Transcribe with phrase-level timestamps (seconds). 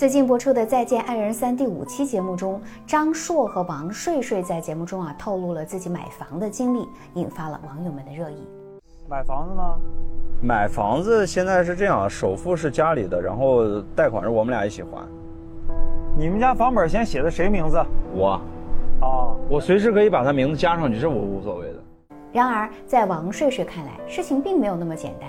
[0.00, 8.48] 最近播出的《再见爱人三》第五期节目中，张硕和王睡睡在节目中啊透露了自己买房的经历，引发了网友们的热议。
[9.10, 9.62] 买房子呢？
[10.40, 15.06] 买房子现在是这样，首付是家里的，然后贷款是我们俩一起还。
[16.16, 17.76] 你们家房本先写的谁名字？
[18.14, 18.40] 我，
[19.02, 21.78] 哦，我随时可以把他名字加上去，这我无所谓的。
[22.32, 25.28] 然而，在王睡睡看来，事情并没有那么简单。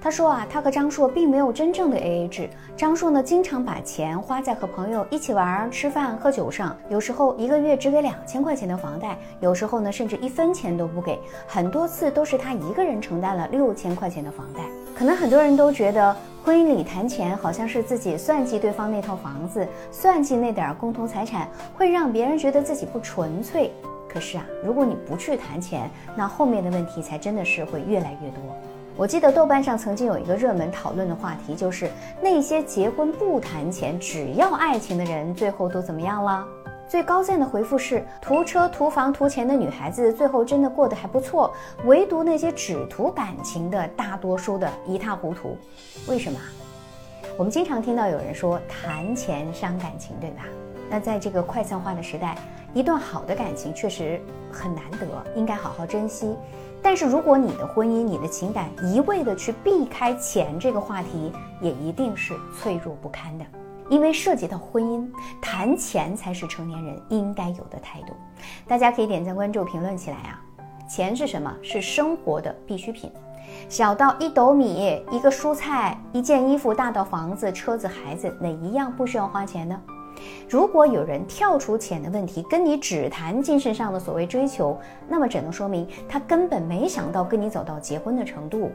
[0.00, 2.50] 他说啊，他和张硕并没有真正的 AA 制。
[2.76, 11.18] 张硕呢，经常把钱花在和朋友一起玩、吃饭、喝酒上，有时候一个月只给两千块钱的房贷，有时候呢，甚至一分钱都不给。
[11.46, 14.60] 很多次都是他一个人承担了六千块钱的房贷。
[14.94, 16.14] 可能很多人都觉得，
[16.44, 23.72] 婚姻里谈钱好像是自己算计对方那套房子，算计那点共同财产，会让别人觉得自己不纯粹。
[24.12, 28.42] 可是啊，如果你不去谈钱，那后面的问题才真的是会越来越多。
[28.94, 36.46] 我记得豆瓣上曾经有一个热门讨论的话题，就是那些结婚不谈钱，只要爱情的人，最后都怎么样了？
[36.86, 41.50] 最高赞的回复是：图车、图房、图钱的女孩子，最后真的过得还不错。
[41.86, 45.56] 唯独那些只图感情的，大多数的一塌糊涂。
[46.06, 46.38] 为什么？
[47.38, 50.44] 我们经常听到有人说谈钱伤感情，对吧？
[50.92, 52.36] 那在这个快餐化的时代，
[52.74, 54.20] 一段好的感情确实
[54.52, 56.36] 很难得，应该好好珍惜。
[56.82, 63.44] 但是如果你的婚姻、你的情感一味的去避开钱这个话题，也一定是脆弱不堪的。
[63.88, 65.08] 因为涉及到婚姻，
[65.40, 68.12] 谈钱才是成年人应该有的态度。
[68.68, 70.38] 大家可以点赞、关注、评论起来啊！
[70.86, 71.50] 钱是什么？
[71.62, 73.10] 是生活的必需品，
[73.66, 79.80] 小到一斗米、一个蔬菜、一件衣服，大到房子、车子、孩子，哪一样不需要花钱呢？
[80.48, 84.78] 如果有人跳出钱的问题，跟你只谈精神上的所谓追求，
[85.08, 88.70] 那么只能说明他根本没想到跟你走到结婚的程度。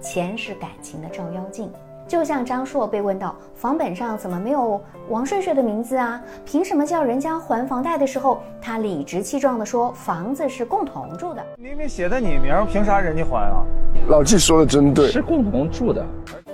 [0.00, 1.70] 钱是感情的照妖镜，
[2.06, 6.20] 就像张硕被问到房本上怎么没有王睡睡的名字啊？
[6.44, 13.64] 凭什么叫人家还房贷的时候，他理直气壮地说房子是共同住的，明明写的你名，凭啥人家还啊？
[14.08, 16.04] 老纪说的真对，是共同住的。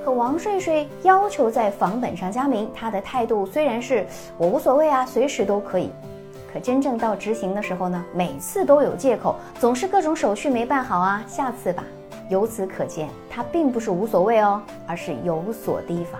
[0.04, 4.06] 可王睡睡要求在房本上加名，他的态度虽然是
[4.38, 5.90] 我无所谓啊，随时都可以。
[6.52, 11.84] 可真正到执行的时候呢，每次都有借口，总是各种手续没办好啊，下次吧。
[12.32, 16.18] 由此可见，他并不是无所谓哦，而是有所提防。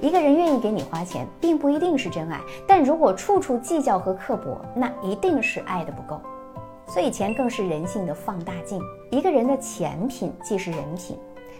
[0.00, 6.20] 一个人愿意给你花钱，并不一定是真爱，但如果处处计较和刻薄，那一定是爱的不够。
[6.88, 8.80] 所以钱更是人性的放大镜，
[9.12, 11.16] 一个人的钱品即是人品。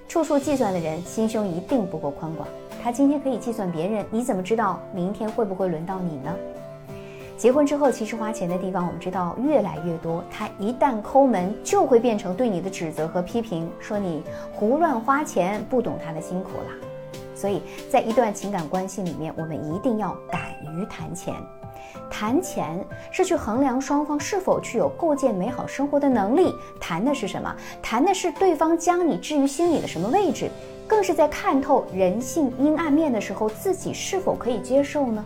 [0.08, 2.48] 处处计算的人，心胸一定不够宽广。
[2.82, 6.34] 他今天可以计算别人，你怎么知道明天会不会轮到你呢？
[7.36, 10.24] 结婚之后，其实花钱的地方我们知道越来越多。
[10.30, 14.22] 他一旦抠门，就会变成对你的指责和批评，说你
[14.52, 16.74] 胡乱花钱，不懂他的辛苦啦。
[17.34, 20.40] 所以在一段情感关系里面，我们一定要敢
[20.76, 21.34] 于谈钱。
[22.08, 27.54] 谈钱是去衡量双方是否具有构建美好生活的能力，谈的是什么？
[27.82, 30.48] 谈的是对方将你置于心里的什么位置，
[30.86, 35.24] 更是在看透人性阴暗面的时候，自己是否可以接受呢？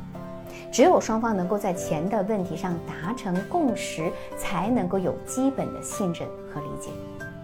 [0.71, 6.91] 只有双方能够在钱的问题上达成共识，才能够有基本的信任和理解。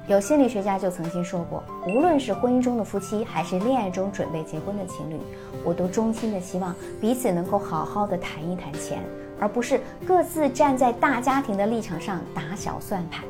[0.06, 5.18] 有心理学家就曾经说过，无论是婚姻中的夫妻，还是恋爱中准备结婚的情侣，
[5.64, 9.02] 我都衷心的希望彼此能够好好的谈一谈钱，
[9.40, 13.24] 而不是各自站在大家庭的立场上打小算盘。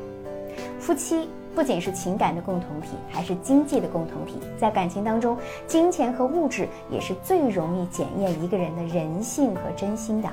[0.77, 4.39] 夫妻不仅是情感的共同体，还是经济的共同体。
[4.59, 10.29] 在感情当中，金钱和物质也是最容易检验一个人的人性和真心的。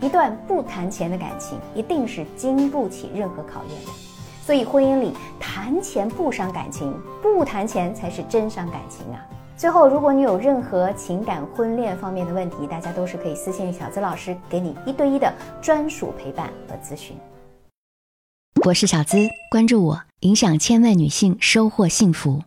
[0.00, 3.92] 一段不谈钱的感情，一定是经不起任何考验的。
[4.44, 6.92] 所以，婚姻里谈钱不伤感情，
[7.22, 9.24] 不谈钱才是真伤感情啊！
[9.56, 15.32] 最后，如果你有任何情感婚恋方面的问题，大家都是可以私信小资老师，给你一对一的
[15.62, 17.16] 专属陪伴和咨询。
[18.66, 22.44] 我是小资，关注我，影响千万女性，收获幸福。